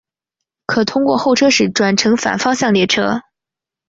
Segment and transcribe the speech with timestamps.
[0.65, 3.21] 可通过候车室转乘反方向列车。